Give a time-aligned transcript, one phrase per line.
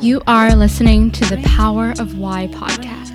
[0.00, 3.08] You are listening to the Power of Why podcast.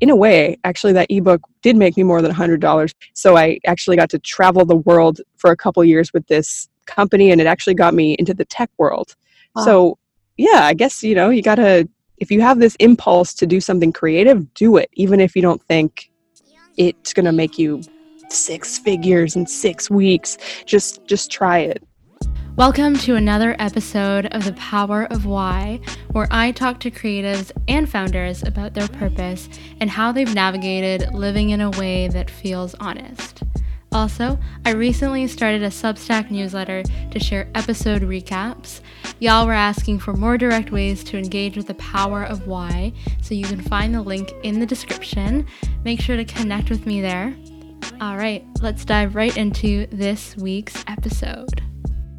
[0.00, 2.94] in a way, actually, that ebook did make me more than $100.
[3.12, 7.30] So I actually got to travel the world for a couple years with this company,
[7.30, 9.14] and it actually got me into the tech world.
[9.54, 9.64] Wow.
[9.64, 9.98] So,
[10.36, 13.60] yeah, I guess, you know, you got to, if you have this impulse to do
[13.60, 16.10] something creative, do it, even if you don't think
[16.76, 17.82] it's going to make you
[18.32, 20.38] six figures in six weeks.
[20.64, 21.82] Just, just try it.
[22.56, 25.80] Welcome to another episode of The Power of Why,
[26.12, 29.48] where I talk to creatives and founders about their purpose
[29.80, 33.42] and how they've navigated living in a way that feels honest.
[33.92, 38.80] Also, I recently started a Substack newsletter to share episode recaps.
[39.18, 43.34] Y'all were asking for more direct ways to engage with the power of why, so
[43.34, 45.46] you can find the link in the description.
[45.84, 47.34] Make sure to connect with me there.
[48.00, 51.62] All right, let's dive right into this week's episode.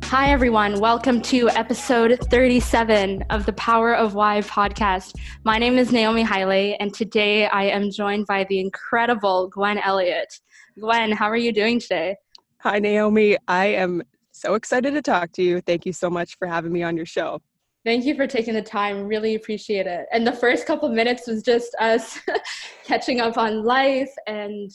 [0.05, 0.79] Hi, everyone.
[0.79, 5.15] Welcome to episode 37 of the Power of Why podcast.
[5.43, 10.39] My name is Naomi Haile, and today I am joined by the incredible Gwen Elliott.
[10.79, 12.17] Gwen, how are you doing today?
[12.59, 13.37] Hi, Naomi.
[13.47, 15.61] I am so excited to talk to you.
[15.61, 17.41] Thank you so much for having me on your show.
[17.83, 19.07] Thank you for taking the time.
[19.07, 20.05] Really appreciate it.
[20.11, 22.19] And the first couple minutes was just us
[22.85, 24.69] catching up on life and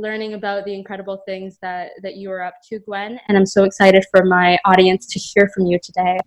[0.00, 3.20] learning about the incredible things that that you are up to, Gwen.
[3.28, 6.18] And I'm so excited for my audience to hear from you today.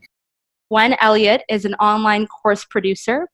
[0.69, 3.27] Gwen Elliott is an online course producer,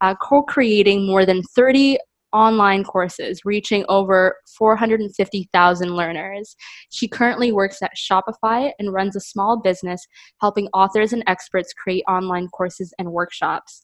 [0.00, 1.98] uh, co-creating more than 30
[2.32, 6.56] online courses reaching over 450,000 learners.
[6.90, 10.06] She currently works at Shopify and runs a small business
[10.40, 13.82] helping authors and experts create online courses and workshops.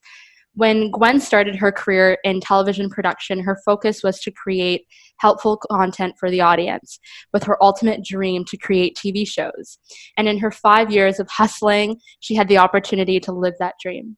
[0.59, 6.17] When Gwen started her career in television production, her focus was to create helpful content
[6.19, 6.99] for the audience,
[7.33, 9.79] with her ultimate dream to create TV shows.
[10.17, 14.17] And in her five years of hustling, she had the opportunity to live that dream.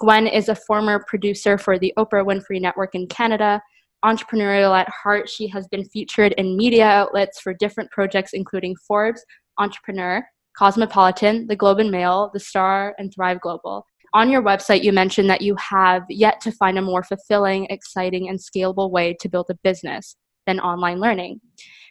[0.00, 3.60] Gwen is a former producer for the Oprah Winfrey Network in Canada.
[4.02, 9.22] Entrepreneurial at heart, she has been featured in media outlets for different projects, including Forbes,
[9.58, 10.26] Entrepreneur,
[10.56, 15.28] Cosmopolitan, The Globe and Mail, The Star, and Thrive Global on your website, you mentioned
[15.28, 19.46] that you have yet to find a more fulfilling, exciting, and scalable way to build
[19.50, 20.16] a business
[20.46, 21.40] than online learning.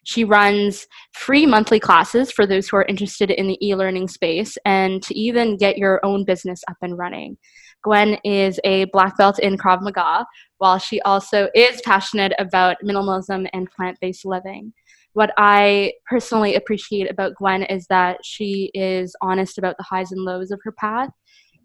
[0.06, 4.57] She runs free monthly classes for those who are interested in the e learning space
[4.66, 7.38] and to even get your own business up and running.
[7.83, 10.25] Gwen is a black belt in Krav Maga,
[10.57, 14.73] while she also is passionate about minimalism and plant based living.
[15.13, 20.22] What I personally appreciate about Gwen is that she is honest about the highs and
[20.22, 21.09] lows of her path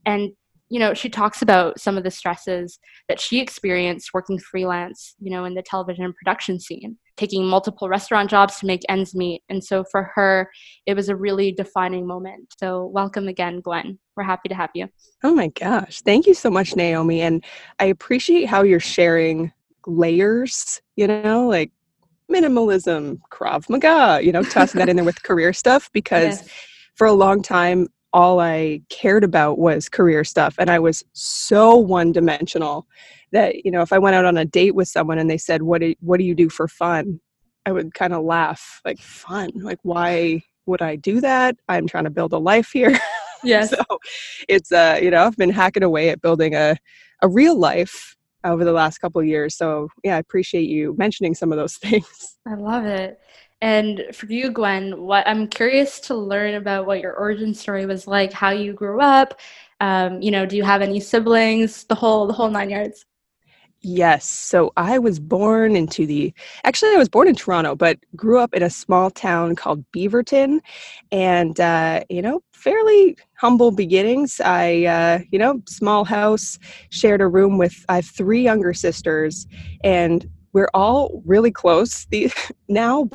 [0.06, 0.32] and
[0.70, 5.30] you know, she talks about some of the stresses that she experienced working freelance, you
[5.30, 9.42] know, in the television production scene, taking multiple restaurant jobs to make ends meet.
[9.48, 10.50] And so for her,
[10.86, 12.54] it was a really defining moment.
[12.58, 13.98] So welcome again, Gwen.
[14.16, 14.88] We're happy to have you.
[15.24, 16.02] Oh my gosh.
[16.02, 17.22] Thank you so much, Naomi.
[17.22, 17.44] And
[17.78, 19.52] I appreciate how you're sharing
[19.86, 21.70] layers, you know, like
[22.30, 26.50] minimalism, Krav Maga, you know, tossing that in there with career stuff because yes.
[26.94, 30.54] for a long time all I cared about was career stuff.
[30.58, 32.86] And I was so one dimensional
[33.32, 35.62] that, you know, if I went out on a date with someone and they said,
[35.62, 37.20] What do, what do you do for fun?
[37.66, 39.50] I would kind of laugh, like, fun?
[39.54, 41.56] Like, why would I do that?
[41.68, 42.98] I'm trying to build a life here.
[43.44, 43.70] Yes.
[43.70, 43.84] so
[44.48, 46.76] it's, uh, you know, I've been hacking away at building a,
[47.22, 49.56] a real life over the last couple of years.
[49.56, 52.36] So yeah, I appreciate you mentioning some of those things.
[52.47, 53.20] I love it.
[53.60, 58.06] And for you, Gwen, what I'm curious to learn about what your origin story was
[58.06, 59.41] like, how you grew up.
[59.80, 61.84] Um, you know, do you have any siblings?
[61.84, 63.04] The whole the whole nine yards.
[63.80, 64.24] Yes.
[64.24, 66.32] So I was born into the,
[66.64, 70.58] actually, I was born in Toronto, but grew up in a small town called Beaverton.
[71.12, 74.41] And, uh, you know, fairly humble beginnings.
[74.44, 76.58] I, uh, you know, small house,
[76.91, 79.47] shared a room with, I have three younger sisters,
[79.84, 82.32] and we're all really close the,
[82.68, 83.08] now,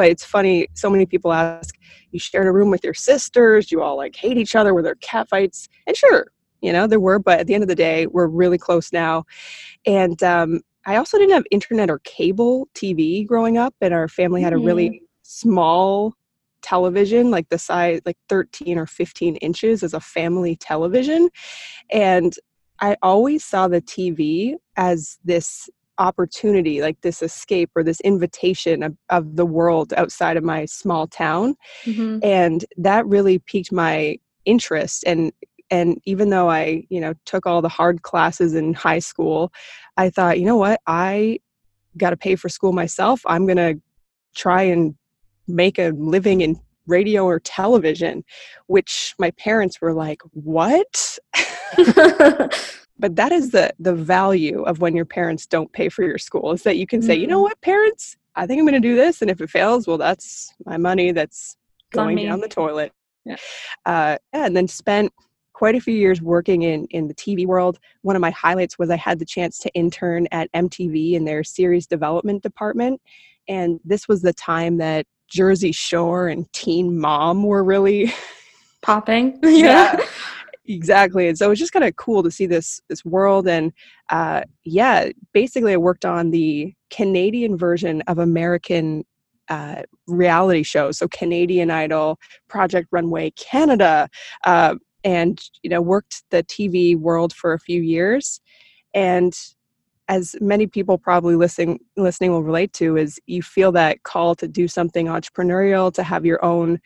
[0.00, 1.74] but it's funny so many people ask
[2.10, 4.94] you shared a room with your sisters you all like hate each other were there
[4.94, 5.68] cat fights?
[5.86, 6.32] And sure
[6.62, 9.24] you know there were but at the end of the day we're really close now.
[9.84, 14.40] And um, i also didn't have internet or cable tv growing up and our family
[14.40, 15.04] had a really mm-hmm.
[15.22, 16.14] small
[16.62, 21.28] television like the size like 13 or 15 inches as a family television.
[21.90, 22.32] And
[22.78, 25.68] i always saw the tv as this
[26.00, 31.06] opportunity like this escape or this invitation of, of the world outside of my small
[31.06, 31.54] town
[31.84, 32.18] mm-hmm.
[32.22, 35.32] and that really piqued my interest and
[35.70, 39.52] and even though i you know took all the hard classes in high school
[39.96, 41.38] i thought you know what i
[41.96, 43.80] got to pay for school myself i'm going to
[44.34, 44.94] try and
[45.46, 48.24] make a living in radio or television,
[48.66, 51.18] which my parents were like, What?
[53.00, 56.52] but that is the the value of when your parents don't pay for your school
[56.52, 57.22] is that you can say, mm-hmm.
[57.22, 57.44] you know mm-hmm.
[57.44, 60.54] what, parents, I think I'm going to do this, and if it fails, well, that's
[60.64, 61.56] my money that's
[61.92, 62.92] going down the toilet.
[63.24, 63.36] Yeah.
[63.84, 65.12] Uh, yeah, and then spent
[65.52, 67.78] quite a few years working in in the TV world.
[68.02, 71.42] One of my highlights was I had the chance to intern at MTV in their
[71.44, 73.00] series development department,
[73.48, 78.12] and this was the time that Jersey Shore and Teen Mom were really
[78.82, 79.38] popping.
[79.42, 79.96] yeah.
[80.70, 83.72] Exactly and so it's just kind of cool to see this this world and
[84.10, 89.04] uh, yeah basically i worked on the canadian version of american
[89.48, 92.18] uh, reality shows so canadian idol
[92.48, 94.08] project runway canada
[94.44, 98.40] uh, and you know worked the tv world for a few years
[98.94, 99.34] and
[100.08, 104.46] as many people probably listening listening will relate to is you feel that call to
[104.46, 106.80] do something entrepreneurial to have your own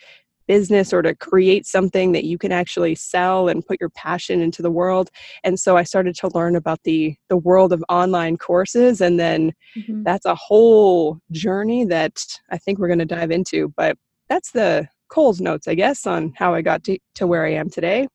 [0.47, 4.63] business or to create something that you can actually sell and put your passion into
[4.63, 5.11] the world.
[5.43, 9.53] And so i started to learn about the the world of online courses and then
[9.77, 10.03] mm-hmm.
[10.03, 13.97] that's a whole journey that i think we're going to dive into but
[14.29, 17.71] that's the Coles Notes i guess on how i got to, to where i am
[17.71, 18.09] today.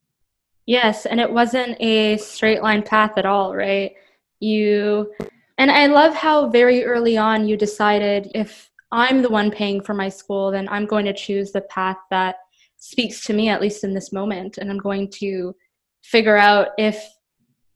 [0.65, 3.93] Yes and it wasn't a straight line path at all right?
[4.39, 5.11] You
[5.57, 9.93] and i love how very early on you decided if I'm the one paying for
[9.93, 12.37] my school, then I'm going to choose the path that
[12.77, 14.57] speaks to me, at least in this moment.
[14.57, 15.55] And I'm going to
[16.03, 17.03] figure out if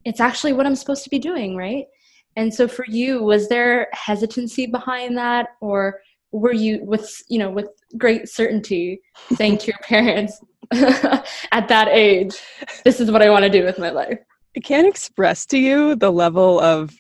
[0.05, 1.85] it's actually what I'm supposed to be doing, right?
[2.35, 5.49] And so for you, was there hesitancy behind that?
[5.61, 5.99] Or
[6.33, 8.99] were you with you know with great certainty
[9.35, 10.41] saying to your parents
[11.51, 12.35] at that age
[12.83, 14.19] this is what i want to do with my life
[14.57, 16.91] i can't express to you the level of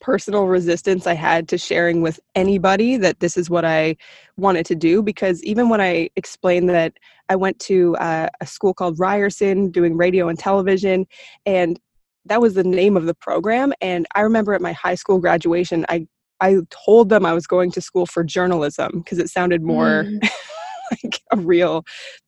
[0.00, 3.96] personal resistance I had to sharing with anybody that this is what I
[4.36, 6.94] wanted to do because even when I explained that
[7.28, 11.06] I went to uh, a school called Ryerson doing radio and television
[11.46, 11.78] and
[12.24, 15.84] that was the name of the program and I remember at my high school graduation
[15.88, 16.06] I
[16.40, 20.20] I told them I was going to school for journalism because it sounded more mm.
[21.02, 21.84] like a real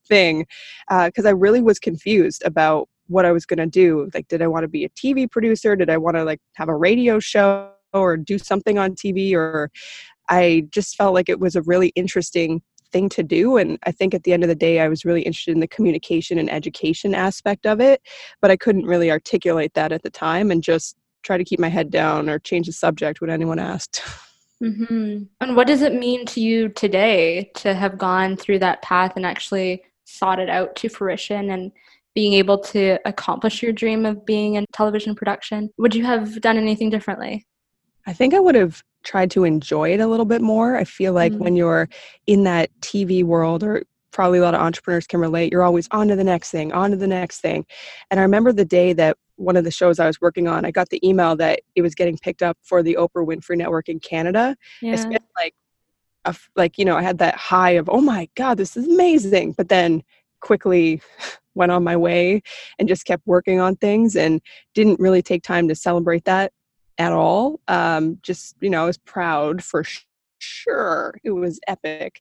[0.09, 0.47] thing
[0.89, 4.09] because uh, I really was confused about what I was going to do.
[4.15, 5.77] Like, did I want to be a TV producer?
[5.77, 9.35] Did I want to like have a radio show or do something on TV?
[9.35, 9.71] Or
[10.29, 12.63] I just felt like it was a really interesting
[12.93, 13.57] thing to do.
[13.57, 15.69] And I think at the end of the day, I was really interested in the
[15.69, 18.01] communication and education aspect of it,
[18.41, 21.69] but I couldn't really articulate that at the time and just try to keep my
[21.69, 24.03] head down or change the subject when anyone asked.
[24.63, 25.25] Mm-hmm.
[25.41, 29.25] And what does it mean to you today to have gone through that path and
[29.25, 31.73] actually sought it out to fruition and
[32.15, 35.71] being able to accomplish your dream of being in television production?
[35.79, 37.47] Would you have done anything differently?
[38.07, 40.77] I think I would have tried to enjoy it a little bit more.
[40.77, 41.45] I feel like mm-hmm.
[41.45, 41.89] when you're
[42.27, 46.09] in that TV world, or probably a lot of entrepreneurs can relate, you're always on
[46.09, 47.65] to the next thing, on to the next thing.
[48.11, 50.71] And I remember the day that one of the shows I was working on, I
[50.71, 54.01] got the email that it was getting picked up for the Oprah Winfrey Network in
[54.01, 54.57] Canada.
[54.83, 54.93] Yeah.
[54.93, 55.55] I spent like,
[56.25, 59.53] a, like you know, I had that high of, oh my god, this is amazing.
[59.53, 60.03] But then
[60.41, 61.01] quickly
[61.55, 62.43] went on my way
[62.79, 64.41] and just kept working on things and
[64.75, 66.53] didn't really take time to celebrate that
[66.99, 67.61] at all.
[67.69, 69.85] Um, just, you know, I was proud for
[70.39, 71.19] sure.
[71.25, 72.21] It was epic.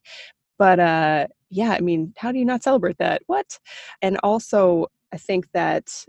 [0.58, 3.22] But uh, yeah, I mean, how do you not celebrate that?
[3.26, 3.58] What?
[4.02, 6.04] And also, I think that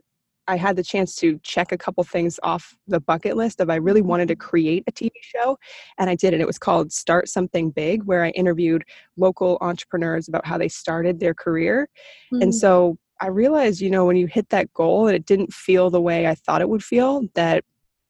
[0.48, 3.76] I had the chance to check a couple things off the bucket list of I
[3.76, 5.58] really wanted to create a TV show,
[5.98, 6.42] and I did it.
[6.42, 8.84] It was called Start Something Big, where I interviewed
[9.18, 11.88] local entrepreneurs about how they started their career.
[12.34, 12.42] Mm-hmm.
[12.42, 15.90] And so I realized, you know, when you hit that goal and it didn't feel
[15.90, 17.64] the way I thought it would feel, that,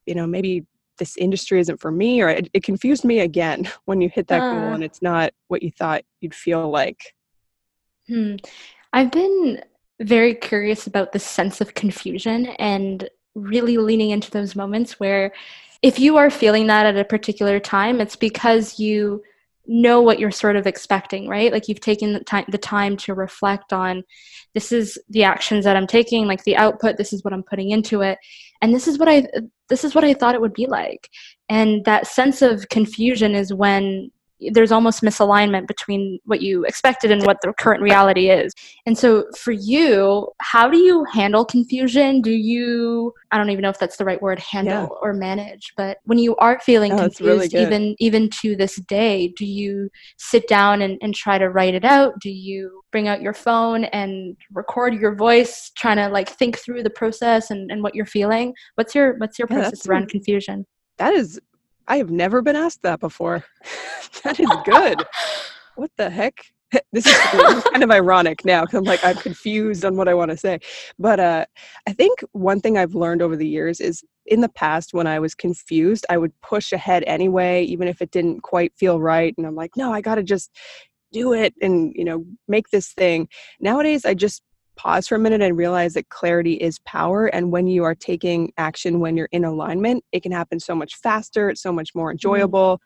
[0.05, 0.65] you know, maybe
[0.97, 4.41] this industry isn't for me, or it, it confused me again when you hit that
[4.41, 7.13] uh, goal and it's not what you thought you'd feel like.
[8.07, 8.35] Hmm.
[8.93, 9.61] I've been
[9.99, 15.33] very curious about the sense of confusion and really leaning into those moments where
[15.81, 19.23] if you are feeling that at a particular time it's because you
[19.67, 21.51] know what you're sort of expecting right?
[21.51, 24.03] Like you've taken the time the time to reflect on
[24.53, 27.71] this is the actions that i'm taking like the output this is what i'm putting
[27.71, 28.17] into it
[28.61, 29.25] and this is what i
[29.71, 31.09] this is what i thought it would be like.
[31.49, 34.11] And that sense of confusion is when
[34.51, 38.53] there's almost misalignment between what you expected and what the current reality is.
[38.85, 42.21] And so for you, how do you handle confusion?
[42.21, 44.87] Do you I don't even know if that's the right word handle yeah.
[45.01, 49.29] or manage, but when you are feeling oh, confused really even even to this day,
[49.37, 52.19] do you sit down and, and try to write it out?
[52.19, 56.83] Do you bring out your phone and record your voice trying to like think through
[56.83, 58.53] the process and, and what you're feeling?
[58.75, 60.65] What's your what's your process around confusion?
[60.97, 61.39] That is
[61.91, 63.43] I have never been asked that before.
[64.23, 65.03] that is good.
[65.75, 66.33] what the heck?
[66.93, 67.13] this is,
[67.63, 70.59] kind of ironic now because I'm like I'm confused on what I want to say.
[70.97, 71.45] But uh,
[71.85, 75.19] I think one thing I've learned over the years is in the past when I
[75.19, 79.33] was confused, I would push ahead anyway, even if it didn't quite feel right.
[79.37, 80.49] And I'm like, no, I got to just
[81.11, 83.27] do it and you know make this thing.
[83.59, 84.41] Nowadays, I just
[84.81, 87.27] pause for a minute and realize that clarity is power.
[87.27, 90.95] And when you are taking action, when you're in alignment, it can happen so much
[90.95, 91.51] faster.
[91.51, 92.15] It's so much more mm-hmm.
[92.15, 92.81] enjoyable.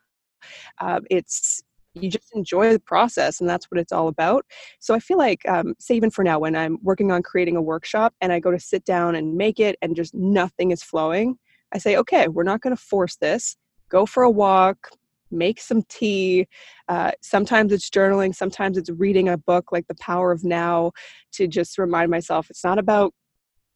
[0.82, 0.88] Mm-hmm.
[0.88, 4.46] Uh, it's you just enjoy the process and that's what it's all about
[4.82, 7.62] so i feel like um, say even for now when i'm working on creating a
[7.62, 11.38] workshop and i go to sit down and make it and just nothing is flowing
[11.74, 13.56] i say okay we're not going to force this
[13.88, 14.90] go for a walk
[15.36, 16.48] make some tea.
[16.88, 20.92] Uh, sometimes it's journaling, sometimes it's reading a book like The Power of Now
[21.34, 23.14] to just remind myself it's not about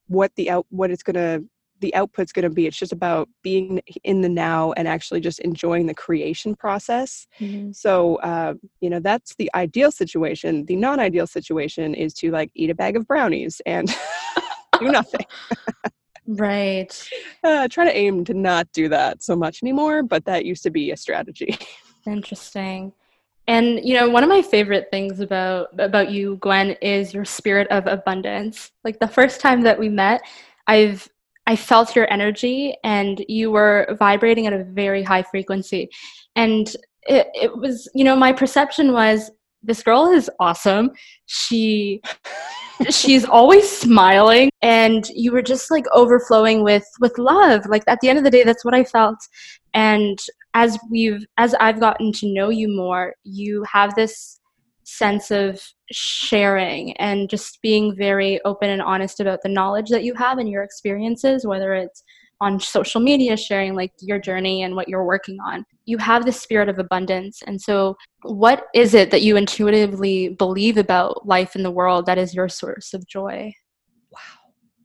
[0.08, 1.42] what the out what it's gonna
[1.82, 5.39] the output's going to be it's just about being in the now and actually just
[5.39, 7.72] enjoying the creation process mm-hmm.
[7.72, 12.70] so uh, you know that's the ideal situation the non-ideal situation is to like eat
[12.70, 13.96] a bag of brownies and
[14.80, 15.25] do nothing
[16.29, 17.09] Right.
[17.43, 20.69] Uh, try to aim to not do that so much anymore, but that used to
[20.69, 21.57] be a strategy.
[22.05, 22.93] Interesting.
[23.48, 27.67] And you know, one of my favorite things about about you, Gwen, is your spirit
[27.69, 28.71] of abundance.
[28.83, 30.21] Like the first time that we met,
[30.67, 31.09] I've
[31.48, 35.89] I felt your energy and you were vibrating at a very high frequency.
[36.36, 36.67] And
[37.07, 39.31] it, it was, you know, my perception was
[39.63, 40.92] this girl is awesome.
[41.25, 42.01] She
[42.89, 48.08] she's always smiling and you were just like overflowing with with love like at the
[48.08, 49.18] end of the day that's what i felt
[49.74, 50.20] and
[50.54, 54.39] as we've as i've gotten to know you more you have this
[54.84, 55.62] sense of
[55.92, 60.50] sharing and just being very open and honest about the knowledge that you have and
[60.50, 62.01] your experiences whether it's
[62.41, 66.39] on social media sharing like your journey and what you're working on you have this
[66.39, 67.41] spirit of abundance.
[67.48, 72.19] And so what is it that you intuitively believe about life in the world that
[72.19, 73.51] is your source of joy?
[74.12, 74.19] Wow.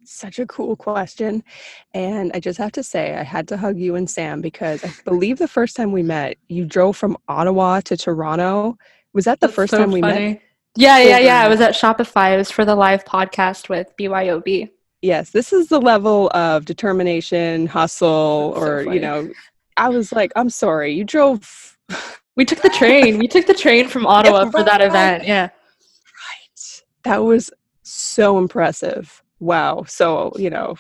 [0.05, 1.45] Such a cool question.
[1.93, 4.91] And i just have to say i had to hug you and sam because i
[5.05, 8.77] believe the first time we met you drove from ottawa to toronto.
[9.13, 10.41] Was that the That's first so time we met?
[10.77, 11.43] yeah yeah yeah.
[11.43, 12.35] I was at shopify.
[12.35, 14.71] It was for the live podcast with byob
[15.05, 19.31] yes, this is the level of determination, hustle, or, you know,
[19.77, 21.79] I was like, I'm sorry, you drove.
[22.37, 23.19] we took the train.
[23.19, 25.25] we took the train from Ottawa yeah, for that event.
[25.25, 25.43] Yeah.
[25.43, 26.83] Right.
[27.05, 27.51] That was
[27.83, 29.23] so impressive.
[29.41, 29.85] Wow.
[29.87, 30.77] So, you know,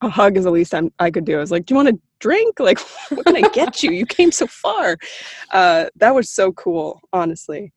[0.00, 1.36] a hug is the least I'm, I could do.
[1.36, 2.58] I was like, do you want a drink?
[2.58, 2.80] Like,
[3.10, 3.90] what can I get you?
[3.90, 4.96] You came so far.
[5.52, 7.74] Uh, that was so cool, honestly.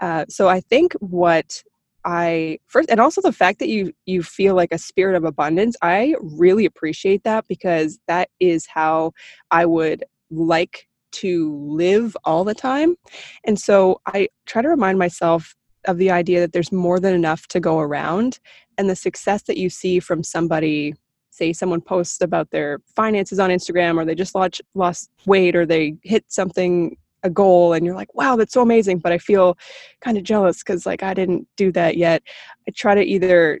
[0.00, 1.62] Uh, so I think what
[2.04, 5.76] I first and also the fact that you you feel like a spirit of abundance,
[5.82, 9.12] I really appreciate that because that is how
[9.50, 12.96] I would like to live all the time.
[13.44, 17.46] And so I try to remind myself of the idea that there's more than enough
[17.48, 18.38] to go around
[18.78, 20.94] and the success that you see from somebody
[21.30, 25.64] say someone posts about their finances on Instagram or they just lost lost weight or
[25.64, 29.56] they hit something a goal and you're like wow that's so amazing but i feel
[30.00, 32.22] kind of jealous because like i didn't do that yet.
[32.68, 33.60] I try to either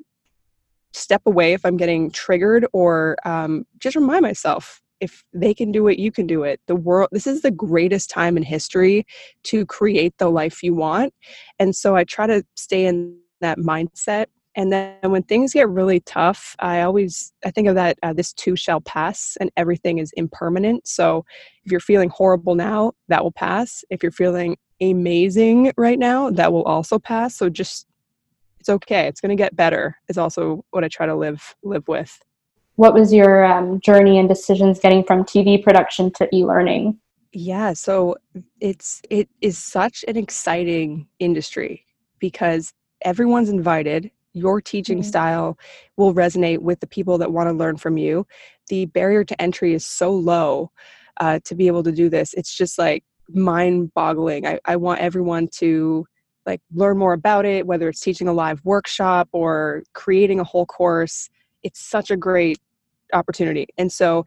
[0.92, 5.88] step away if i'm getting triggered or um, just remind myself if they can do
[5.88, 6.60] it you can do it.
[6.66, 9.06] The world this is the greatest time in history
[9.44, 11.14] to create the life you want
[11.58, 14.26] and so i try to stay in that mindset
[14.56, 18.32] and then when things get really tough i always i think of that uh, this
[18.32, 20.86] too shall pass and everything is impermanent.
[20.86, 21.24] So
[21.64, 23.84] if you're feeling horrible now that will pass.
[23.90, 27.36] If you're feeling amazing right now that will also pass.
[27.36, 27.86] So just
[28.58, 29.06] it's okay.
[29.06, 32.18] It's going to get better is also what i try to live live with.
[32.76, 36.98] What was your um, journey and decisions getting from tv production to e-learning?
[37.32, 38.16] Yeah so
[38.60, 41.84] it's it is such an exciting industry
[42.18, 45.08] because everyone's invited your teaching mm-hmm.
[45.08, 45.58] style
[45.96, 48.26] will resonate with the people that want to learn from you.
[48.68, 50.70] The barrier to entry is so low
[51.18, 52.34] uh, to be able to do this.
[52.34, 54.46] It's just like mind boggling.
[54.46, 56.06] I, I want everyone to
[56.46, 60.66] like learn more about it, whether it's teaching a live workshop or creating a whole
[60.66, 61.28] course.
[61.62, 62.58] It's such a great
[63.12, 63.66] opportunity.
[63.76, 64.24] And so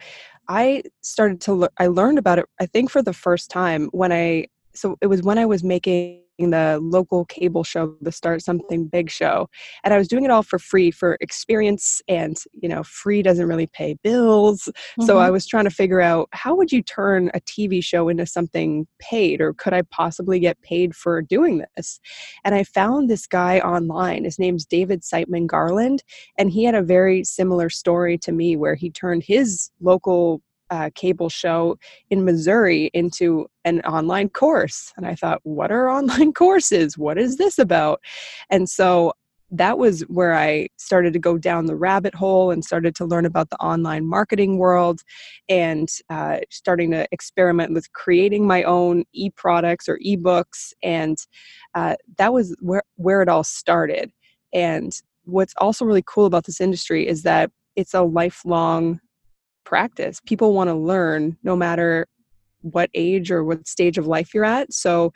[0.48, 4.12] I started to, le- I learned about it, I think for the first time when
[4.12, 8.88] I, so it was when I was making the local cable show, the Start Something
[8.88, 9.48] Big show.
[9.84, 13.48] And I was doing it all for free for experience and, you know, free doesn't
[13.48, 14.64] really pay bills.
[14.64, 15.04] Mm-hmm.
[15.04, 15.34] So I mm-hmm.
[15.34, 19.42] was trying to figure out how would you turn a TV show into something paid
[19.42, 22.00] or could I possibly get paid for doing this?
[22.44, 24.24] And I found this guy online.
[24.24, 26.04] His name's David Siteman Garland.
[26.38, 30.90] And he had a very similar story to me where he turned his local uh,
[30.96, 31.78] cable show
[32.10, 34.94] in Missouri into an online course.
[34.98, 36.98] And I thought, what are online courses?
[36.98, 38.02] What is this about?
[38.50, 39.14] And so
[39.54, 43.26] that was where I started to go down the rabbit hole and started to learn
[43.26, 45.02] about the online marketing world
[45.48, 50.74] and uh, starting to experiment with creating my own e products or ebooks.
[50.82, 51.18] And
[51.76, 54.12] uh, that was where, where it all started.
[54.54, 54.92] And
[55.26, 59.00] what's also really cool about this industry is that it's a lifelong
[59.64, 60.20] practice.
[60.26, 62.08] People want to learn no matter
[62.62, 64.74] what age or what stage of life you're at.
[64.74, 65.12] So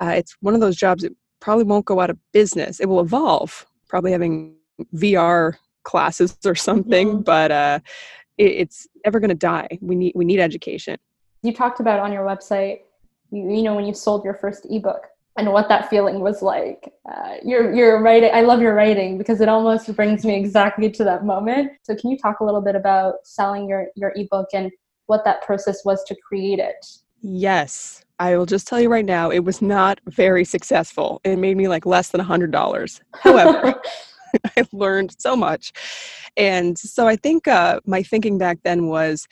[0.00, 2.80] uh, it's one of those jobs that probably won't go out of business.
[2.80, 4.56] It will evolve, probably having
[4.94, 7.22] VR classes or something, mm-hmm.
[7.22, 7.80] but uh,
[8.36, 9.68] it, it's never going to die.
[9.80, 10.96] We need we need education.
[11.42, 12.80] You talked about on your website,
[13.30, 15.06] you, you know, when you sold your first ebook
[15.38, 16.92] and what that feeling was like.
[17.10, 18.30] Uh, you're you're writing.
[18.34, 21.72] I love your writing because it almost brings me exactly to that moment.
[21.84, 24.70] So can you talk a little bit about selling your your ebook and
[25.06, 26.84] what that process was to create it?
[27.22, 28.04] Yes.
[28.20, 31.20] I will just tell you right now, it was not very successful.
[31.22, 33.00] It made me like less than a hundred dollars.
[33.14, 33.80] However,
[34.56, 35.72] I learned so much.
[36.36, 39.26] And so I think uh, my thinking back then was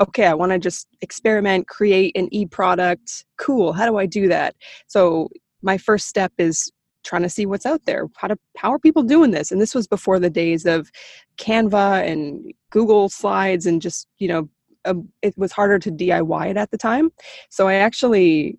[0.00, 3.24] okay, I want to just experiment, create an e product.
[3.38, 3.72] Cool.
[3.72, 4.56] How do I do that?
[4.88, 5.28] So
[5.64, 6.70] my first step is
[7.04, 9.50] trying to see what's out there how to how are people doing this?
[9.50, 10.90] And this was before the days of
[11.36, 14.48] canva and google slides and just you know
[14.86, 17.10] um, it was harder to diy it at the time.
[17.50, 18.58] So i actually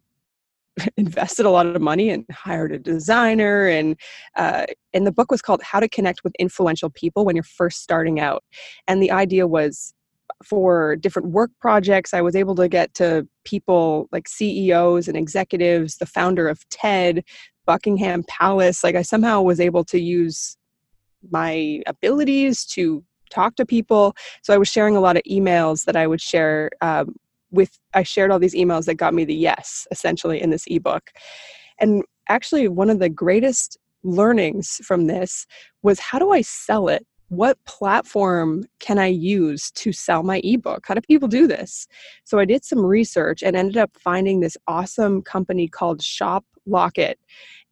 [0.98, 3.96] invested a lot of money and hired a designer and
[4.36, 7.82] uh, and the book was called how to connect with influential people when you're first
[7.82, 8.44] starting out.
[8.88, 9.94] And the idea was
[10.44, 12.14] for different work projects.
[12.14, 17.24] I was able to get to people like CEOs and executives, the founder of TED,
[17.66, 18.84] Buckingham Palace.
[18.84, 20.58] Like I somehow was able to use
[21.32, 24.16] my abilities to talk to people.
[24.44, 27.16] So I was sharing a lot of emails that I would share um,
[27.52, 27.78] with.
[27.94, 31.12] I shared all these emails that got me the yes, essentially, in this ebook.
[31.80, 35.48] And actually, one of the greatest learnings from this
[35.82, 40.86] was how do I sell it what platform can I use to sell my ebook?
[40.88, 41.88] How do people do this?
[42.24, 47.20] So I did some research and ended up finding this awesome company called Shop Locket.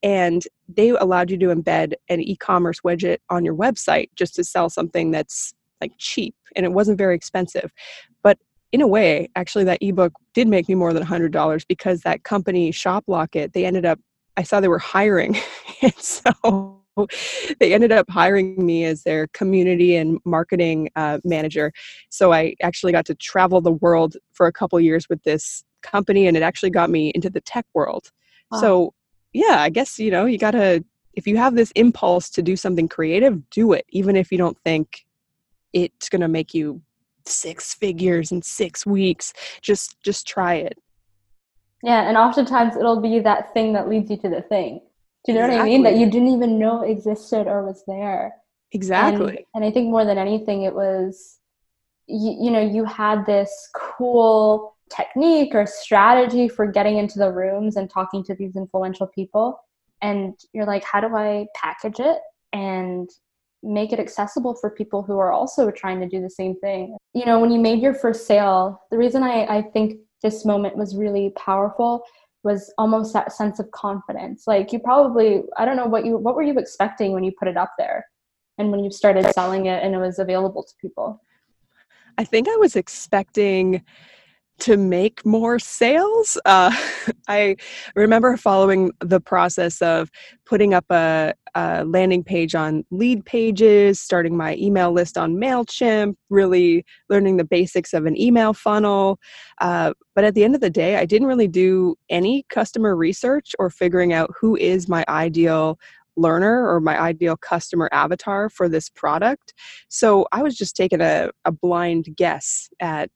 [0.01, 4.43] And they allowed you to embed an e commerce widget on your website just to
[4.43, 7.71] sell something that's like cheap and it wasn't very expensive.
[8.23, 8.37] But
[8.71, 12.71] in a way, actually, that ebook did make me more than $100 because that company,
[12.71, 13.99] ShopLocket, they ended up,
[14.35, 15.37] I saw they were hiring.
[15.81, 16.82] and so
[17.59, 21.71] they ended up hiring me as their community and marketing uh, manager.
[22.09, 26.27] So I actually got to travel the world for a couple years with this company,
[26.27, 28.11] and it actually got me into the tech world.
[28.51, 28.59] Wow.
[28.59, 28.93] So,
[29.33, 32.55] yeah, I guess, you know, you got to, if you have this impulse to do
[32.55, 35.05] something creative, do it, even if you don't think
[35.73, 36.81] it's going to make you
[37.25, 39.33] six figures in six weeks.
[39.61, 40.77] Just, just try it.
[41.83, 44.81] Yeah, and oftentimes it'll be that thing that leads you to the thing.
[45.25, 45.57] Do you know exactly.
[45.57, 45.83] what I mean?
[45.83, 48.33] That you didn't even know existed or was there.
[48.71, 49.37] Exactly.
[49.37, 51.39] And, and I think more than anything, it was,
[52.07, 57.77] you, you know, you had this cool technique or strategy for getting into the rooms
[57.77, 59.59] and talking to these influential people.
[60.01, 62.19] And you're like, how do I package it
[62.51, 63.09] and
[63.61, 66.97] make it accessible for people who are also trying to do the same thing?
[67.13, 70.75] You know, when you made your first sale, the reason I, I think this moment
[70.75, 72.03] was really powerful
[72.43, 74.43] was almost that sense of confidence.
[74.47, 77.47] Like you probably i don't know what you what were you expecting when you put
[77.47, 78.05] it up there?
[78.57, 81.21] And when you started selling it and it was available to people?
[82.17, 83.83] I think i was expecting
[84.59, 86.37] to make more sales.
[86.45, 86.75] Uh,
[87.27, 87.55] I
[87.95, 90.09] remember following the process of
[90.45, 96.85] putting up a, a, landing page on Leadpages, starting my email list on MailChimp, really
[97.09, 99.19] learning the basics of an email funnel.
[99.59, 103.53] Uh, but at the end of the day, I didn't really do any customer research
[103.59, 105.79] or figuring out who is my ideal
[106.15, 109.53] learner or my ideal customer avatar for this product.
[109.89, 113.09] So I was just taking a, a blind guess at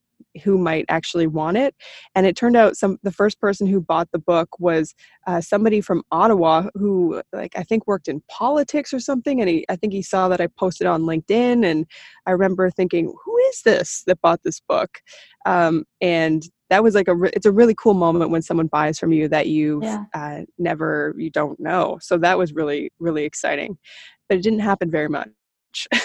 [0.44, 1.74] who might actually want it.
[2.14, 4.94] And it turned out some the first person who bought the book was
[5.26, 9.64] uh, somebody from ottawa who like i think worked in politics or something and he
[9.68, 11.86] i think he saw that i posted on linkedin and
[12.26, 15.00] i remember thinking who is this that bought this book?
[15.46, 18.98] Um, and that was like a re- it's a really cool moment when someone buys
[18.98, 20.04] from you that you yeah.
[20.14, 21.98] uh, never you don't know.
[22.00, 23.78] So that was really really exciting.
[24.28, 25.28] But it didn't happen very much.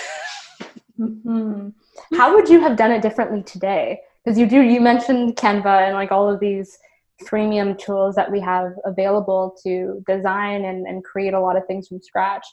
[0.99, 1.69] Mm-hmm.
[2.15, 5.93] how would you have done it differently today because you do you mentioned canva and
[5.93, 6.77] like all of these
[7.23, 11.87] freemium tools that we have available to design and, and create a lot of things
[11.87, 12.45] from scratch.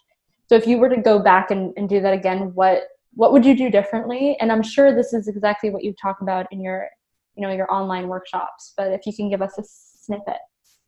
[0.48, 2.82] So if you were to go back and, and do that again what
[3.14, 4.36] what would you do differently?
[4.40, 6.88] And i'm sure this is exactly what you talk about in your
[7.36, 10.38] you know your online workshops but if you can give us a snippet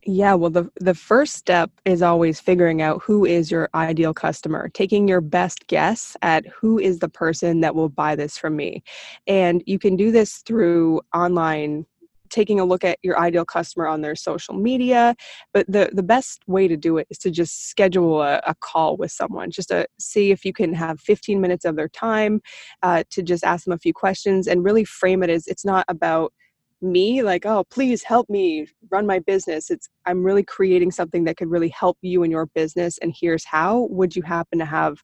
[0.04, 4.68] yeah, well the the first step is always figuring out who is your ideal customer,
[4.68, 8.82] taking your best guess at who is the person that will buy this from me.
[9.26, 11.86] And you can do this through online
[12.30, 15.14] taking a look at your ideal customer on their social media
[15.52, 18.96] but the the best way to do it is to just schedule a, a call
[18.96, 22.40] with someone just to see if you can have 15 minutes of their time
[22.82, 25.84] uh, to just ask them a few questions and really frame it as it's not
[25.88, 26.32] about
[26.82, 29.70] me like oh please help me run my business.
[29.70, 33.44] It's i'm really creating something that could really help you in your business and here's
[33.44, 33.86] how.
[33.90, 35.02] Would you happen to have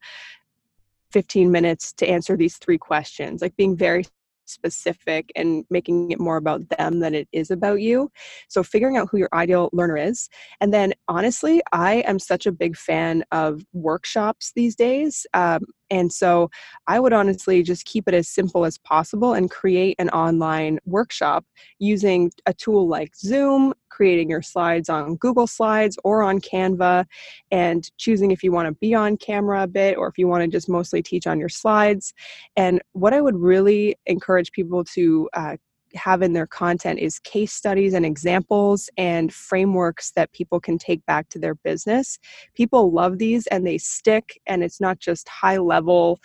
[1.13, 3.41] 15 minutes to answer these three questions?
[3.43, 4.05] Like being very
[4.49, 8.11] specific and making it more about them than it is about you.
[8.49, 10.29] So, figuring out who your ideal learner is.
[10.61, 15.27] And then, honestly, I am such a big fan of workshops these days.
[15.35, 16.51] Um, and so
[16.87, 21.45] I would honestly just keep it as simple as possible and create an online workshop
[21.79, 27.05] using a tool like Zoom, creating your slides on Google Slides or on Canva,
[27.51, 30.45] and choosing if you want to be on camera a bit or if you want
[30.45, 32.15] to just mostly teach on your slides.
[32.57, 35.57] And what I would really encourage people to uh,
[35.95, 41.05] have in their content is case studies and examples and frameworks that people can take
[41.07, 42.21] back to their business.
[42.55, 46.21] People love these and they stick, and it's not just high level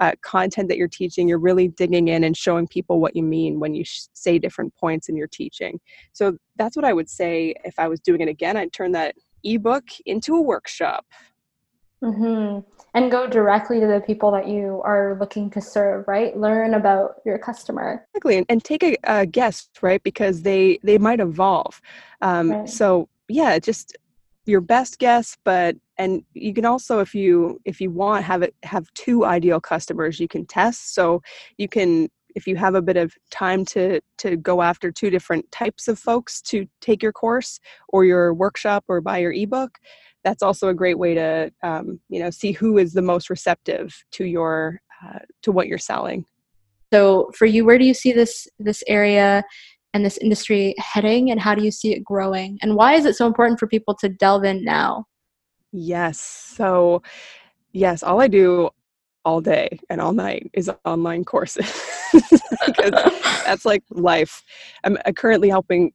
[0.00, 1.28] uh, content that you're teaching.
[1.28, 4.74] You're really digging in and showing people what you mean when you sh- say different
[4.76, 5.80] points in your teaching.
[6.12, 8.56] So that's what I would say if I was doing it again.
[8.56, 11.06] I'd turn that ebook into a workshop.
[12.02, 12.60] Mm-hmm.
[12.94, 16.36] And go directly to the people that you are looking to serve, right?
[16.36, 18.06] Learn about your customer.
[18.14, 20.02] Exactly, and, and take a, a guest, right?
[20.02, 21.80] Because they they might evolve.
[22.22, 22.68] Um, right.
[22.68, 23.96] So yeah, just
[24.48, 28.54] your best guess, but and you can also, if you if you want, have it
[28.62, 30.94] have two ideal customers you can test.
[30.94, 31.22] So
[31.58, 35.50] you can if you have a bit of time to to go after two different
[35.50, 37.58] types of folks to take your course
[37.88, 39.78] or your workshop or buy your ebook
[40.24, 44.04] that's also a great way to um, you know see who is the most receptive
[44.12, 46.24] to your uh, to what you're selling
[46.92, 49.42] so for you where do you see this this area
[49.94, 52.58] and this industry heading and how do you see it growing?
[52.62, 55.06] And why is it so important for people to delve in now?
[55.72, 56.20] Yes.
[56.20, 57.02] So
[57.72, 58.70] yes all i do
[59.26, 61.70] all day and all night is online courses
[63.44, 64.42] that's like life.
[64.84, 65.92] I'm currently helping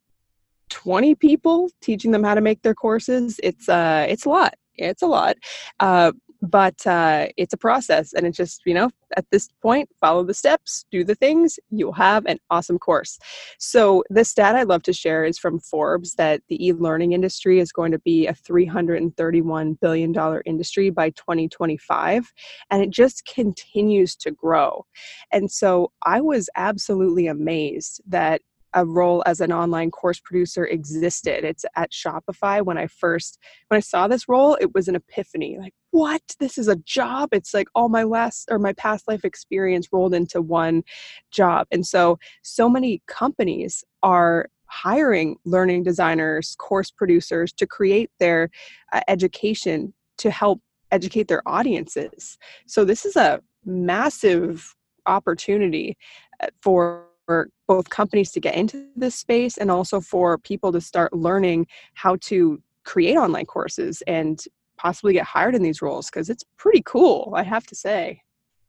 [0.69, 3.39] 20 people teaching them how to make their courses.
[3.43, 4.55] It's uh it's a lot.
[4.75, 5.35] It's a lot.
[5.79, 10.23] Uh, but uh, it's a process and it's just you know at this point follow
[10.23, 13.17] the steps do the things you'll have an awesome course.
[13.59, 17.71] So the stat i love to share is from forbes that the e-learning industry is
[17.71, 22.33] going to be a 331 billion dollar industry by 2025
[22.69, 24.85] and it just continues to grow.
[25.31, 28.41] And so i was absolutely amazed that
[28.73, 31.43] a role as an online course producer existed.
[31.43, 35.57] It's at Shopify when I first when I saw this role, it was an epiphany.
[35.59, 36.21] Like, what?
[36.39, 37.29] This is a job.
[37.31, 40.83] It's like all my last or my past life experience rolled into one
[41.31, 41.67] job.
[41.71, 48.49] And so so many companies are hiring learning designers, course producers to create their
[48.91, 52.37] uh, education to help educate their audiences.
[52.65, 55.97] So this is a massive opportunity
[56.41, 60.81] uh, for for both companies to get into this space and also for people to
[60.81, 64.45] start learning how to create online courses and
[64.77, 68.21] possibly get hired in these roles because it's pretty cool, I have to say.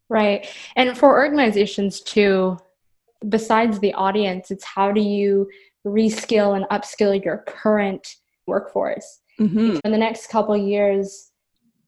[0.08, 0.46] Right.
[0.76, 2.58] And for organizations too,
[3.28, 5.48] besides the audience, it's how do you
[5.86, 8.06] reskill and upskill your current
[8.46, 9.20] workforce?
[9.40, 9.78] Mm-hmm.
[9.84, 11.32] In the next couple years,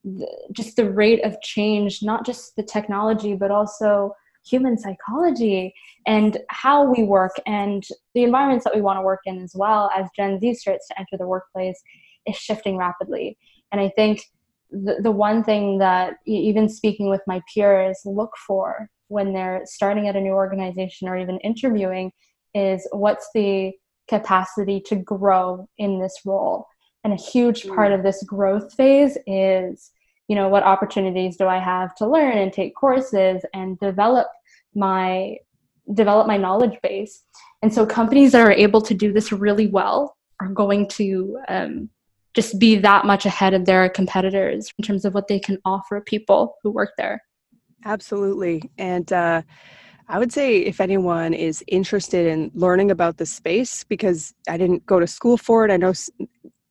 [0.03, 4.13] the, just the rate of change, not just the technology, but also
[4.49, 5.73] human psychology
[6.05, 7.83] and how we work and
[8.13, 10.99] the environments that we want to work in as well as Gen Z starts to
[10.99, 11.81] enter the workplace
[12.25, 13.37] is shifting rapidly.
[13.71, 14.21] And I think
[14.71, 20.07] the, the one thing that even speaking with my peers look for when they're starting
[20.07, 22.11] at a new organization or even interviewing
[22.53, 23.71] is what's the
[24.07, 26.65] capacity to grow in this role.
[27.03, 27.75] And a huge mm.
[27.75, 29.91] part of this growth phase is
[30.27, 34.27] you know what opportunities do i have to learn and take courses and develop
[34.75, 35.37] my
[35.93, 37.23] develop my knowledge base.
[37.61, 41.89] And so companies that are able to do this really well are going to um,
[42.33, 46.01] just be that much ahead of their competitors in terms of what they can offer
[46.01, 47.21] people who work there.
[47.85, 48.61] Absolutely.
[48.77, 49.41] And uh,
[50.07, 54.85] I would say if anyone is interested in learning about the space, because I didn't
[54.85, 55.93] go to school for it, I know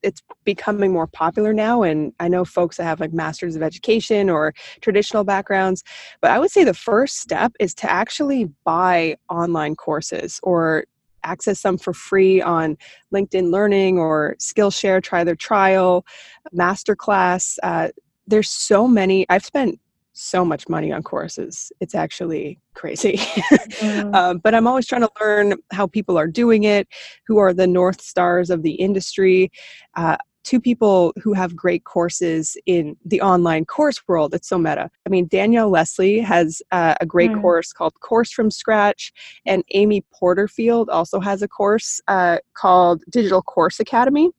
[0.07, 4.31] it's becoming more popular now and i know folks that have like masters of education
[4.31, 5.83] or traditional backgrounds
[6.21, 10.85] but i would say the first step is to actually buy online courses or
[11.25, 12.79] access some for free on
[13.13, 16.07] LinkedIn Learning or Skillshare, try their trial,
[16.55, 17.59] masterclass.
[17.65, 17.89] Uh,
[18.29, 19.27] there's so many.
[19.29, 19.81] I've spent
[20.17, 21.71] so much money on courses.
[21.81, 23.17] It's actually crazy.
[23.19, 24.15] mm.
[24.15, 26.89] um, but I'm always trying to learn how people are doing it,
[27.27, 29.53] who are the North Stars of the industry.
[29.95, 34.33] Uh, two people who have great courses in the online course world.
[34.33, 34.91] It's so meta.
[35.05, 37.43] I mean, Danielle Leslie has uh, a great mm.
[37.43, 39.13] course called Course from Scratch,
[39.45, 44.31] and Amy Porterfield also has a course uh, called Digital Course Academy.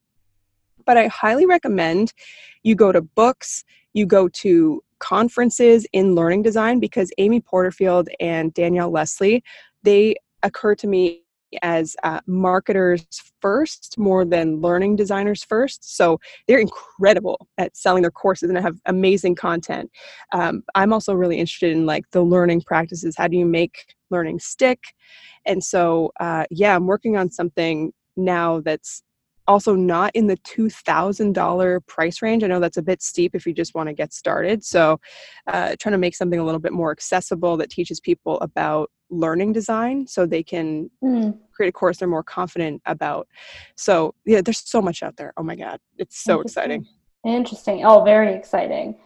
[0.85, 2.13] But I highly recommend
[2.63, 8.53] you go to books, you go to conferences in learning design because Amy Porterfield and
[8.53, 9.43] Danielle Leslie,
[9.83, 11.23] they occur to me
[11.61, 13.05] as uh, marketers
[13.41, 15.95] first more than learning designers first.
[15.95, 19.89] So they're incredible at selling their courses and have amazing content.
[20.33, 23.15] Um, I'm also really interested in like the learning practices.
[23.17, 24.79] How do you make learning stick?
[25.45, 29.03] And so, uh, yeah, I'm working on something now that's
[29.47, 32.43] also not in the $2,000 price range.
[32.43, 34.63] I know that's a bit steep if you just want to get started.
[34.63, 34.99] So,
[35.47, 39.53] uh, trying to make something a little bit more accessible that teaches people about learning
[39.53, 41.37] design so they can mm.
[41.53, 43.27] create a course they're more confident about.
[43.75, 45.33] So, yeah, there's so much out there.
[45.37, 46.85] Oh my God, it's so exciting.
[47.25, 47.85] Interesting.
[47.85, 48.97] Oh, very exciting.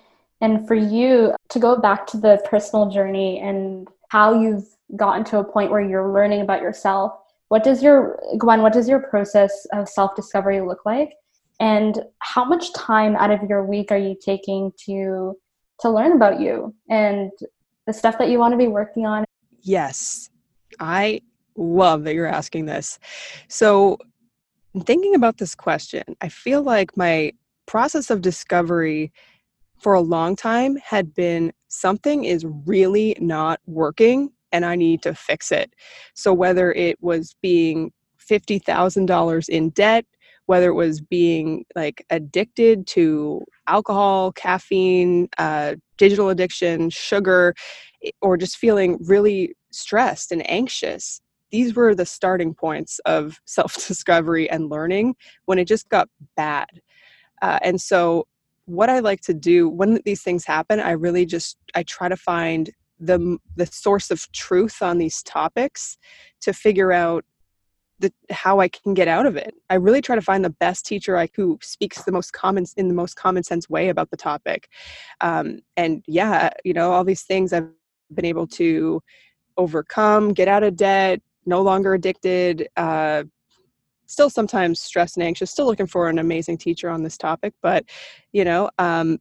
[0.42, 5.38] And for you to go back to the personal journey and how you've gotten to
[5.38, 7.14] a point where you're learning about yourself
[7.52, 11.12] what does your gwen what does your process of self-discovery look like?
[11.60, 15.36] And how much time out of your week are you taking to
[15.82, 17.30] to learn about you and
[17.88, 19.26] the stuff that you want to be working on?
[19.64, 20.30] Yes.
[20.80, 21.20] I
[21.58, 23.00] love that you're asking this.
[23.50, 23.98] So
[24.86, 27.30] thinking about this question i feel like my
[27.66, 29.12] process of discovery
[29.78, 35.14] for a long time had been something is really not working and I need to
[35.14, 35.74] fix it.
[36.14, 40.06] So whether it was being $50,000 in debt,
[40.46, 47.54] whether it was being like addicted to alcohol, caffeine, uh, digital addiction, sugar,
[48.22, 51.22] or just feeling really stressed and anxious.
[51.52, 56.82] These were the starting points of self discovery and learning when it just got bad.
[57.42, 58.28] Uh, and so,
[58.66, 62.18] what I like to do when these things happen, I really just I try to
[62.18, 62.70] find
[63.02, 65.98] the the source of truth on these topics
[66.42, 67.26] to figure out
[68.00, 69.54] the, how I can get out of it.
[69.70, 72.88] I really try to find the best teacher I, who speaks the most common in
[72.88, 74.70] the most common sense way about the topic.
[75.22, 77.70] Um, and yeah, you know, all these things I've
[78.14, 79.02] been able to
[79.58, 82.68] overcome, get out of debt, no longer addicted.
[82.76, 83.24] Uh,
[84.08, 85.52] still sometimes stressed and anxious.
[85.52, 87.86] Still looking for an amazing teacher on this topic, but
[88.34, 89.20] you know, um,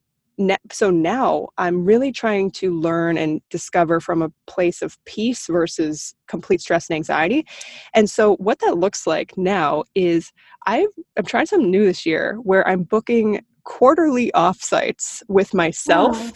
[0.70, 6.14] so now I'm really trying to learn and discover from a place of peace versus
[6.28, 7.46] complete stress and anxiety.
[7.94, 10.32] And so what that looks like now is
[10.66, 16.32] i am trying something new this year where I'm booking quarterly offsites with myself wow.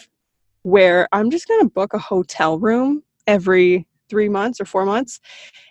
[0.62, 5.20] where I'm just going to book a hotel room every 3 months or 4 months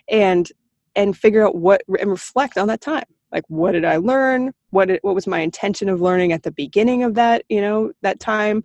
[0.08, 0.50] and
[0.96, 4.52] and figure out what and reflect on that time like what did i learn?
[4.70, 7.92] What it, what was my intention of learning at the beginning of that you know
[8.00, 8.62] that time?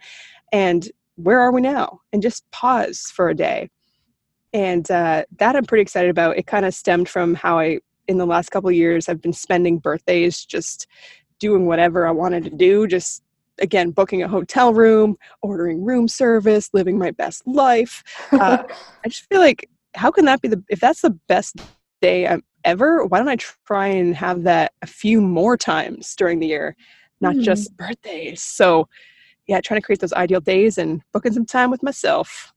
[0.53, 1.99] And where are we now?
[2.13, 3.69] And just pause for a day.
[4.53, 6.38] And uh, that i'm pretty excited about.
[6.38, 9.79] It kind of stemmed from how i in the last couple years i've been spending
[9.79, 10.88] birthdays just
[11.39, 12.88] doing whatever i wanted to do.
[12.88, 13.23] Just
[13.60, 18.03] again booking a hotel room ordering room service living my best life.
[18.32, 18.63] Uh,
[19.03, 21.55] i just feel like how can that be the if that's the best
[22.01, 26.39] day I'm ever, why don't I try and have that a few more times during
[26.39, 26.75] the year,
[27.21, 27.43] not mm.
[27.43, 28.41] just birthdays?
[28.41, 28.88] So,
[29.47, 32.53] yeah, trying to create those ideal days and booking some time with myself.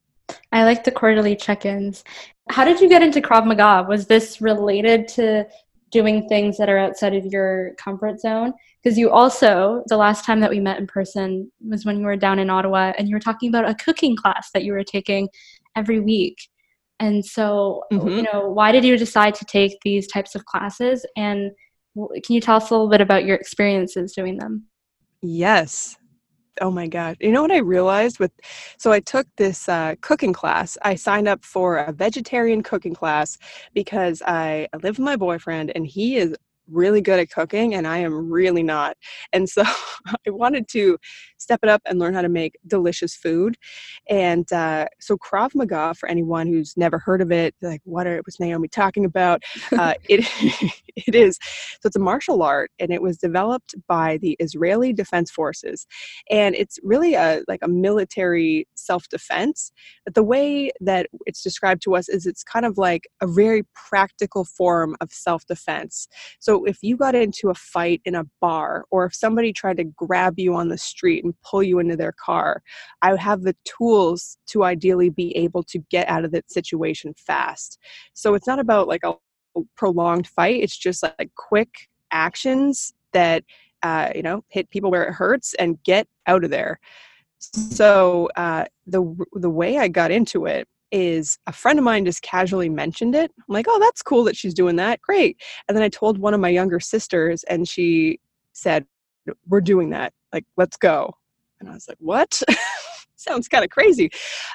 [0.53, 2.05] I like the quarterly check ins.
[2.51, 3.87] How did you get into Krav Maga?
[3.89, 5.47] Was this related to
[5.91, 8.53] doing things that are outside of your comfort zone?
[8.83, 12.17] Because you also, the last time that we met in person was when you were
[12.17, 15.29] down in Ottawa and you were talking about a cooking class that you were taking
[15.77, 16.49] every week.
[17.03, 18.09] And so, mm-hmm.
[18.09, 21.05] you know, why did you decide to take these types of classes?
[21.17, 21.51] And
[21.97, 24.67] can you tell us a little bit about your experiences doing them?
[25.21, 25.97] Yes.
[26.61, 27.17] Oh my God.
[27.19, 28.31] You know what I realized with,
[28.79, 30.79] so I took this uh, cooking class.
[30.83, 33.37] I signed up for a vegetarian cooking class
[33.75, 36.37] because I, I live with my boyfriend and he is
[36.71, 38.97] really good at cooking and I am really not.
[39.33, 39.65] And so
[40.07, 40.99] I wanted to
[41.43, 43.57] step it up and learn how to make delicious food.
[44.09, 48.21] And uh, so Krav Maga, for anyone who's never heard of it, like what are,
[48.25, 49.43] was Naomi talking about?
[49.77, 50.27] Uh, it
[50.97, 51.39] it is
[51.81, 55.87] so it's a martial art and it was developed by the Israeli Defense Forces,
[56.31, 59.73] and it's really a like a military self defense.
[60.05, 63.65] But the way that it's described to us is it's kind of like a very
[63.75, 66.09] practical form of self defense.
[66.41, 69.85] So if you got into a fight in a bar or if somebody tried to
[69.85, 72.63] grab you on the street and pull you into their car,
[73.03, 77.79] I have the tools to ideally be able to get out of that situation fast.
[78.15, 79.15] So it's not about like a
[79.77, 83.45] prolonged fight, it's just like quick actions that
[83.83, 86.79] uh, you know hit people where it hurts and get out of there.
[87.39, 92.23] So uh, the the way I got into it is a friend of mine just
[92.23, 93.33] casually mentioned it.
[93.37, 95.01] I'm like, oh, that's cool that she's doing that.
[95.01, 95.41] Great.
[95.67, 98.21] And then I told one of my younger sisters, and she
[98.53, 98.87] said,
[99.49, 100.13] we're doing that.
[100.33, 101.15] Like, let's go.
[101.63, 102.43] And I was like, what?
[103.17, 104.11] Sounds kind of crazy.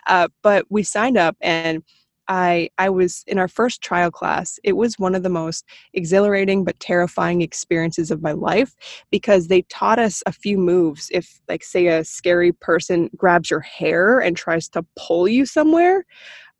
[0.07, 1.83] Uh, but we signed up and
[2.27, 4.59] I I was in our first trial class.
[4.65, 8.75] It was one of the most exhilarating but terrifying experiences of my life
[9.09, 11.09] because they taught us a few moves.
[11.13, 16.05] If like say a scary person grabs your hair and tries to pull you somewhere,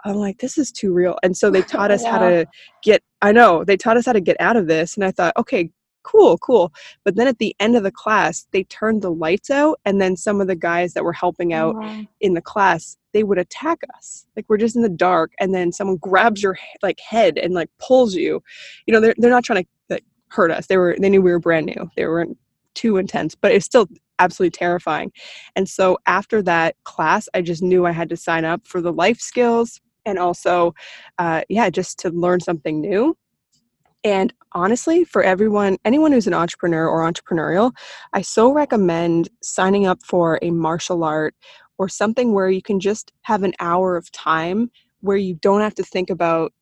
[0.06, 1.18] I'm like this is too real.
[1.24, 2.48] And so they taught us how to
[2.84, 5.34] get I know, they taught us how to get out of this and I thought,
[5.36, 5.70] okay,
[6.08, 6.74] cool, cool.
[7.04, 10.16] But then at the end of the class, they turned the lights out, and then
[10.16, 12.04] some of the guys that were helping out wow.
[12.22, 14.26] in the class, they would attack us.
[14.36, 17.70] Like we're just in the dark, and then someone grabs your like head and like
[17.80, 18.42] pulls you.
[18.86, 20.68] You know, they're they're not trying to like, hurt us.
[20.68, 21.90] They were they knew we were brand new.
[21.96, 22.38] They weren't
[22.74, 23.88] too intense, but it's still
[24.20, 25.12] absolutely terrifying.
[25.56, 28.94] And so after that class, I just knew I had to sign up for the
[28.94, 30.74] life skills and also,
[31.20, 33.16] uh, yeah, just to learn something new
[34.04, 37.72] and honestly, for everyone, anyone who's an entrepreneur or entrepreneurial,
[38.14, 41.36] I so recommend signing up for a martial art
[41.78, 45.76] or something where you can just have an hour of time where you don't have
[45.76, 46.54] to think about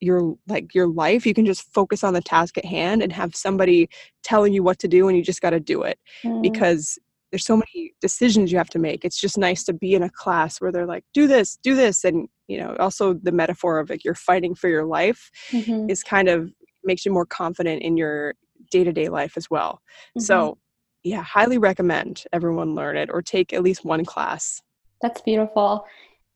[0.00, 3.34] your like your life you can just focus on the task at hand and have
[3.34, 3.88] somebody
[4.22, 6.40] telling you what to do and you just got to do it mm.
[6.40, 10.04] because there's so many decisions you have to make it's just nice to be in
[10.04, 13.80] a class where they're like do this do this and you know also the metaphor
[13.80, 15.90] of like you're fighting for your life mm-hmm.
[15.90, 16.52] is kind of
[16.88, 18.34] makes you more confident in your
[18.72, 19.80] day-to-day life as well.
[20.10, 20.20] Mm-hmm.
[20.20, 20.58] so
[21.04, 24.60] yeah highly recommend everyone learn it or take at least one class.
[25.00, 25.84] That's beautiful.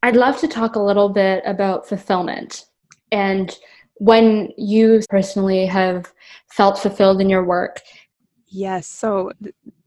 [0.05, 2.67] I'd love to talk a little bit about fulfillment
[3.11, 3.59] and
[3.97, 6.13] when you personally have
[6.51, 7.81] felt fulfilled in your work.
[8.47, 9.33] Yes so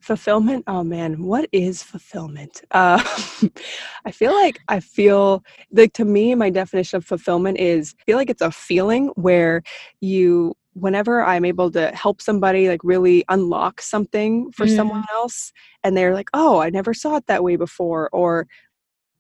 [0.05, 0.63] fulfillment?
[0.67, 2.61] Oh man what is fulfillment?
[2.71, 3.01] Uh,
[4.05, 8.17] i feel like i feel like to me my definition of fulfillment is I feel
[8.17, 9.63] like it's a feeling where
[10.01, 14.75] you whenever i'm able to help somebody like really unlock something for mm.
[14.75, 15.51] someone else
[15.83, 18.45] and they're like oh i never saw it that way before or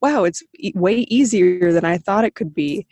[0.01, 2.85] wow it's e- way easier than i thought it could be.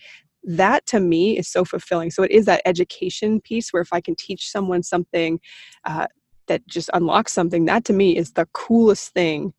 [0.46, 2.12] That to me is so fulfilling.
[2.12, 5.40] So it is that education piece where if i can teach someone something
[5.86, 6.08] uh,
[6.48, 9.54] that just unlocks something that to me is the coolest thing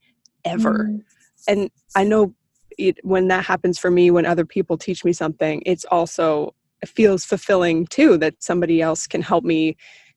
[0.45, 1.03] ever mm.
[1.49, 2.35] and i know
[2.77, 6.89] it, when that happens for me when other people teach me something it's also it
[6.89, 9.77] feels fulfilling too that somebody else can help me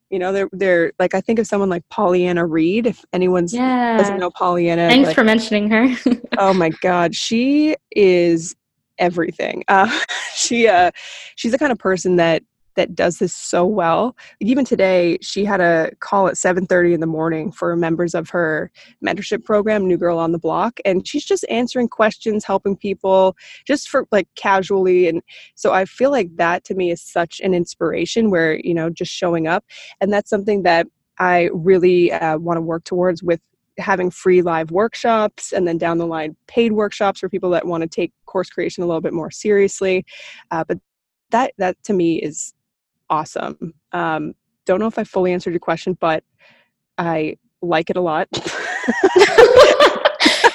[0.10, 3.98] you know they're they're like i think of someone like pollyanna reed if anyone's yeah.
[3.98, 5.96] doesn't know pollyanna thanks like, for mentioning her
[6.38, 8.56] oh my god she is
[9.00, 10.00] everything uh,
[10.34, 10.92] she uh
[11.36, 12.44] she's the kind of person that
[12.78, 14.16] that does this so well.
[14.40, 18.72] Even today, she had a call at 7:30 in the morning for members of her
[19.06, 23.36] mentorship program, New Girl on the Block, and she's just answering questions, helping people,
[23.66, 25.10] just for like casually.
[25.10, 25.22] And
[25.56, 28.32] so I feel like that to me is such an inspiration.
[28.32, 29.66] Where you know just showing up,
[30.00, 30.88] and that's something that
[31.20, 33.42] I really uh, want to work towards with
[33.80, 37.82] having free live workshops and then down the line paid workshops for people that want
[37.84, 40.04] to take course creation a little bit more seriously
[40.50, 40.80] uh, but
[41.30, 42.56] that that to me is
[43.10, 43.74] awesome.
[43.92, 44.34] Um,
[44.66, 46.24] don't know if I fully answered your question, but
[46.98, 48.28] I like it a lot.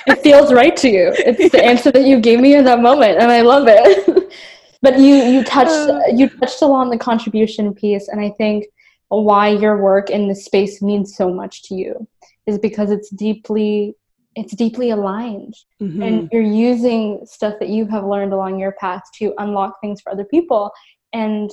[0.06, 1.12] it feels right to you.
[1.16, 4.32] It's the answer that you gave me in that moment, and I love it.
[4.82, 6.00] but you you touched uh.
[6.14, 8.66] you touched along the contribution piece, and I think
[9.08, 12.06] why your work in this space means so much to you
[12.46, 13.94] is because it's deeply
[14.34, 16.02] it's deeply aligned mm-hmm.
[16.02, 20.10] and you're using stuff that you have learned along your path to unlock things for
[20.10, 20.70] other people
[21.12, 21.50] and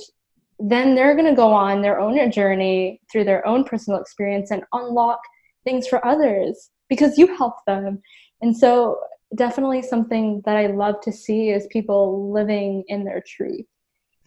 [0.60, 4.62] then they're going to go on their own journey through their own personal experience and
[4.72, 5.20] unlock
[5.64, 8.00] things for others because you help them.
[8.42, 8.98] And so,
[9.36, 13.64] definitely something that I love to see is people living in their truth.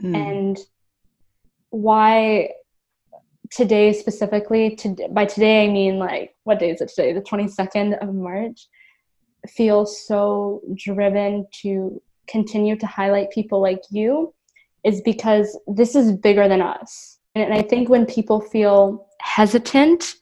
[0.02, 0.16] Mm.
[0.16, 0.60] And
[1.70, 2.52] why
[3.52, 7.14] today specifically, to, by today I mean like, what day is it today?
[7.14, 8.68] The 22nd of March,
[9.50, 14.34] feel so driven to continue to highlight people like you
[14.84, 17.20] is because this is bigger than us.
[17.36, 20.16] And I think when people feel hesitant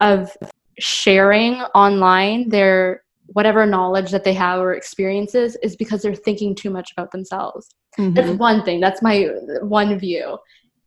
[0.00, 0.36] of
[0.78, 6.70] sharing online their whatever knowledge that they have or experiences is because they're thinking too
[6.70, 7.68] much about themselves.
[7.98, 8.14] Mm-hmm.
[8.14, 8.80] That's one thing.
[8.80, 9.28] That's my
[9.62, 10.38] one view.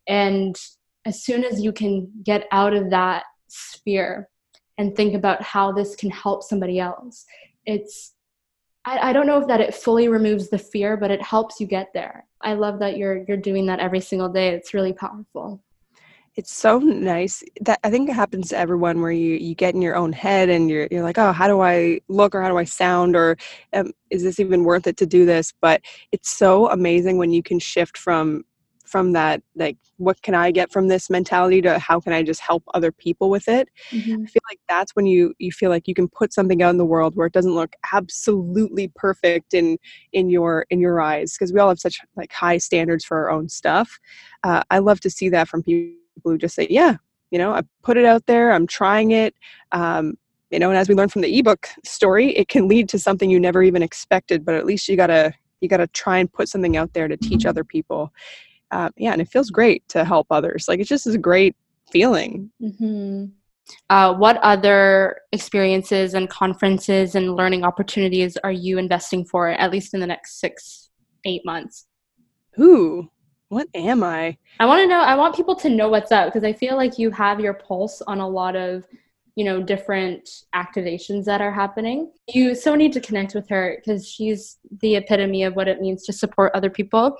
[0.08, 0.56] And
[1.06, 4.30] as soon as you can get out of that sphere
[4.78, 7.26] and think about how this can help somebody else,
[7.66, 8.14] it's
[8.90, 11.68] I, I don't know if that it fully removes the fear, but it helps you
[11.68, 12.26] get there.
[12.42, 14.50] I love that you're you're doing that every single day.
[14.50, 15.62] It's really powerful
[16.36, 19.82] it's so nice that I think it happens to everyone where you you get in
[19.82, 22.58] your own head and you're you're like, oh, how do I look or how do
[22.58, 23.36] I sound or
[23.74, 25.54] um, is this even worth it to do this?
[25.60, 25.82] But
[26.14, 28.46] it's so amazing when you can shift from
[28.90, 32.42] from that like what can i get from this mentality to how can i just
[32.42, 34.24] help other people with it mm-hmm.
[34.24, 36.78] i feel like that's when you you feel like you can put something out in
[36.78, 39.78] the world where it doesn't look absolutely perfect in
[40.12, 43.30] in your in your eyes because we all have such like high standards for our
[43.30, 44.00] own stuff
[44.44, 46.96] uh, i love to see that from people who just say yeah
[47.30, 49.36] you know i put it out there i'm trying it
[49.72, 50.16] um,
[50.50, 53.30] you know and as we learned from the ebook story it can lead to something
[53.30, 55.32] you never even expected but at least you gotta
[55.62, 57.50] you gotta try and put something out there to teach mm-hmm.
[57.50, 58.12] other people
[58.72, 60.68] uh, yeah, and it feels great to help others.
[60.68, 61.56] Like it just is a great
[61.92, 62.52] feeling.
[62.62, 63.26] Mm-hmm.
[63.90, 69.94] Uh, what other experiences and conferences and learning opportunities are you investing for, at least
[69.94, 70.90] in the next six,
[71.26, 71.86] eight months?
[72.60, 73.10] Ooh,
[73.50, 74.38] what am I?
[74.60, 75.00] I want to know.
[75.00, 78.02] I want people to know what's up because I feel like you have your pulse
[78.02, 78.86] on a lot of,
[79.36, 82.12] you know, different activations that are happening.
[82.28, 86.06] You so need to connect with her because she's the epitome of what it means
[86.06, 87.18] to support other people.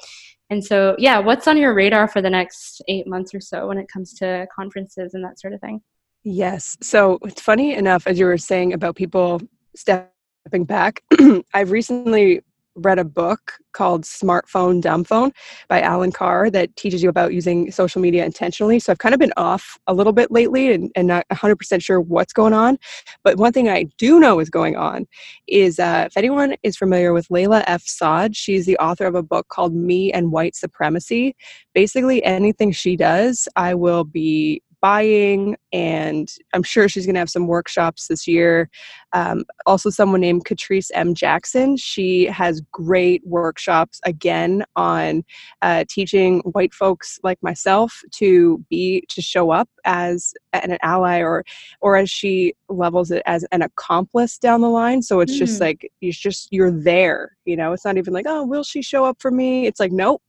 [0.50, 3.78] And so, yeah, what's on your radar for the next eight months or so when
[3.78, 5.82] it comes to conferences and that sort of thing?
[6.24, 6.78] Yes.
[6.82, 9.42] So it's funny enough, as you were saying about people
[9.76, 11.04] stepping back,
[11.54, 12.42] I've recently
[12.86, 15.32] read a book called Smartphone Dumbphone
[15.68, 18.80] by Alan Carr that teaches you about using social media intentionally.
[18.80, 22.02] So I've kind of been off a little bit lately and, and not 100% sure
[22.02, 22.78] what's going on.
[23.24, 25.08] But one thing I do know is going on
[25.48, 27.84] is uh, if anyone is familiar with Layla F.
[27.86, 31.36] Saad, she's the author of a book called Me and White Supremacy.
[31.74, 37.30] Basically, anything she does, I will be buying, and I'm sure she's going to have
[37.30, 38.70] some workshops this year.
[39.14, 41.14] Um, also, someone named Catrice M.
[41.14, 41.78] Jackson.
[41.78, 45.24] She has great workshops again on
[45.62, 51.44] uh, teaching white folks like myself to be to show up as an ally or
[51.82, 55.02] or as she levels it as an accomplice down the line.
[55.02, 55.40] So it's mm.
[55.40, 57.36] just like it's just you're there.
[57.46, 59.66] You know, it's not even like oh, will she show up for me?
[59.66, 60.22] It's like nope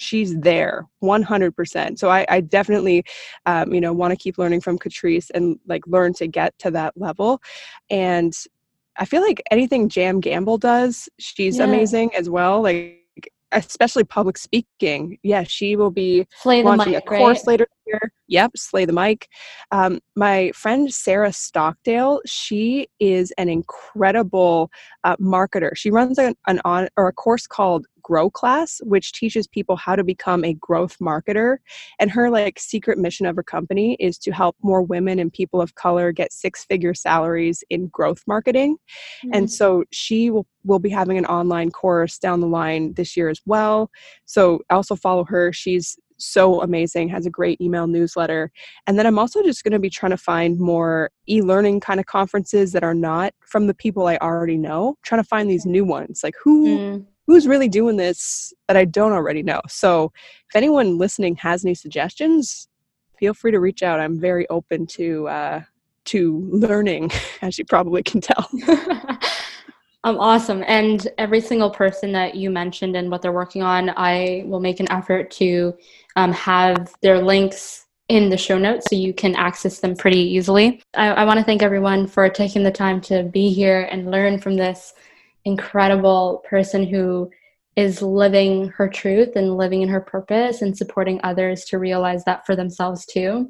[0.00, 3.04] she's there 100% so i, I definitely
[3.46, 6.70] um, you know want to keep learning from catrice and like learn to get to
[6.72, 7.40] that level.
[7.90, 8.34] And
[8.96, 11.64] i feel like anything jam gamble does she's yeah.
[11.64, 12.96] amazing as well like
[13.52, 15.18] especially public speaking.
[15.22, 17.48] Yeah she will be Slay launching mic, a course right?
[17.48, 19.28] later here yep slay the mic.
[19.72, 24.70] Um, my friend sarah stockdale she is an incredible
[25.04, 25.76] uh, marketer.
[25.76, 29.94] She runs an, an on or a course called grow class which teaches people how
[29.94, 31.58] to become a growth marketer
[32.00, 35.60] and her like secret mission of her company is to help more women and people
[35.60, 38.76] of color get six figure salaries in growth marketing
[39.24, 39.30] mm-hmm.
[39.32, 43.28] and so she will, will be having an online course down the line this year
[43.28, 43.88] as well
[44.24, 48.52] so also follow her she's so amazing, has a great email newsletter.
[48.86, 51.98] And then I'm also just going to be trying to find more e learning kind
[51.98, 55.64] of conferences that are not from the people I already know, trying to find these
[55.64, 56.20] new ones.
[56.22, 59.60] Like, who mm who's really doing this that I don't already know.
[59.68, 60.12] So
[60.48, 62.66] if anyone listening has any suggestions,
[63.20, 64.00] feel free to reach out.
[64.00, 65.62] I'm very open to uh,
[66.06, 67.12] to learning,
[67.42, 68.48] as you probably can tell.
[70.02, 70.64] um, awesome.
[70.66, 74.80] And every single person that you mentioned and what they're working on, I will make
[74.80, 75.76] an effort to
[76.16, 80.82] um, have their links in the show notes so you can access them pretty easily.
[80.94, 84.40] I, I want to thank everyone for taking the time to be here and learn
[84.40, 84.94] from this
[85.44, 87.30] incredible person who
[87.76, 92.44] is living her truth and living in her purpose and supporting others to realize that
[92.44, 93.48] for themselves too.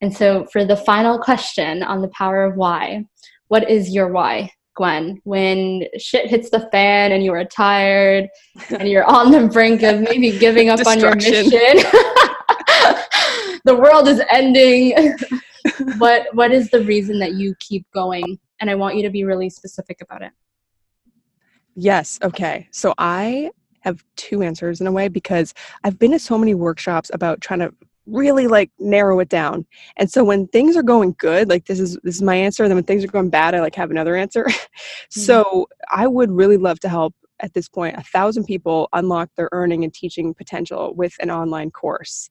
[0.00, 3.06] And so, for the final question on the power of why,
[3.48, 5.20] what is your why, Gwen?
[5.24, 8.28] When shit hits the fan and you are tired
[8.70, 11.50] and you're on the brink of maybe giving up on your mission,
[13.64, 15.16] the world is ending.
[15.98, 18.38] what what is the reason that you keep going?
[18.60, 20.32] And I want you to be really specific about it.
[21.76, 22.18] Yes.
[22.22, 22.66] Okay.
[22.72, 23.50] So I
[23.80, 25.54] have two answers in a way because
[25.84, 27.72] I've been to so many workshops about trying to
[28.06, 29.66] really like narrow it down.
[29.96, 32.64] And so when things are going good, like this is this is my answer.
[32.64, 34.44] And then when things are going bad, I like have another answer.
[34.44, 35.20] mm-hmm.
[35.20, 39.50] So I would really love to help at this point a thousand people unlock their
[39.52, 42.30] earning and teaching potential with an online course.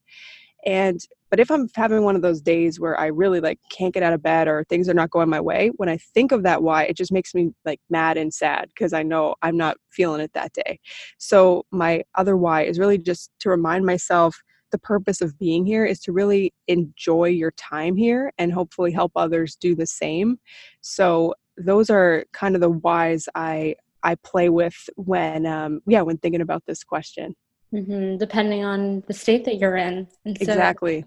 [0.66, 1.00] And
[1.36, 4.14] but if I'm having one of those days where I really like can't get out
[4.14, 6.84] of bed or things are not going my way, when I think of that why,
[6.84, 10.32] it just makes me like mad and sad because I know I'm not feeling it
[10.34, 10.80] that day.
[11.18, 15.84] So my other why is really just to remind myself the purpose of being here
[15.86, 20.38] is to really enjoy your time here and hopefully help others do the same.
[20.80, 26.18] So those are kind of the whys I I play with when um, yeah when
[26.18, 27.36] thinking about this question.
[27.74, 30.08] Mm-hmm, depending on the state that you're in.
[30.24, 31.04] And so, exactly.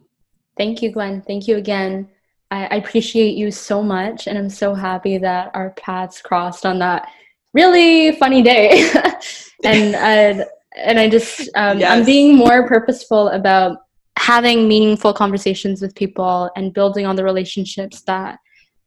[0.59, 1.23] Thank you, Gwen.
[1.23, 2.09] Thank you again.
[2.51, 6.79] I, I appreciate you so much, and I'm so happy that our paths crossed on
[6.81, 7.09] that
[7.55, 8.91] really funny day.
[9.65, 9.95] and
[10.41, 10.45] uh,
[10.77, 11.91] and I just um, yes.
[11.91, 13.79] I'm being more purposeful about
[14.19, 18.39] having meaningful conversations with people and building on the relationships that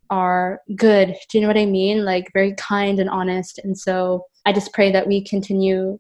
[0.09, 1.15] are good.
[1.30, 2.03] Do you know what I mean?
[2.03, 3.59] Like very kind and honest.
[3.63, 5.99] And so I just pray that we continue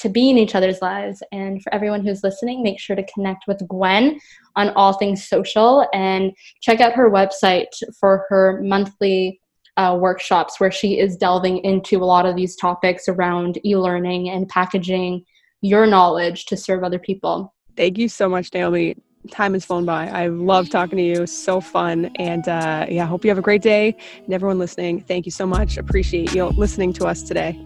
[0.00, 1.22] to be in each other's lives.
[1.32, 4.18] And for everyone who's listening, make sure to connect with Gwen
[4.56, 7.66] on all things social and check out her website
[7.98, 9.40] for her monthly
[9.76, 14.28] uh, workshops where she is delving into a lot of these topics around e learning
[14.28, 15.24] and packaging
[15.62, 17.54] your knowledge to serve other people.
[17.76, 18.96] Thank you so much, Naomi.
[19.30, 20.08] Time has flown by.
[20.08, 21.26] I love talking to you.
[21.26, 22.10] So fun.
[22.16, 23.94] And uh, yeah, hope you have a great day.
[24.24, 25.76] And everyone listening, thank you so much.
[25.76, 27.58] Appreciate you listening to us today.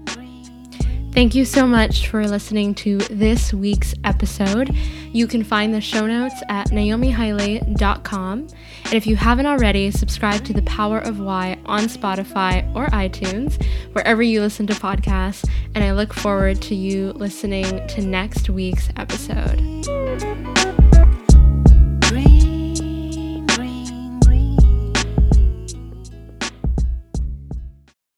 [1.15, 4.75] Thank you so much for listening to this week's episode.
[5.13, 8.39] You can find the show notes at naomihaile.com.
[8.41, 13.65] And if you haven't already, subscribe to The Power of Why on Spotify or iTunes,
[13.93, 15.49] wherever you listen to podcasts.
[15.77, 19.61] And I look forward to you listening to next week's episode.